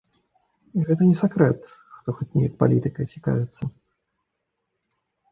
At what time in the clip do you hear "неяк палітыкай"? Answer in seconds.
2.37-3.05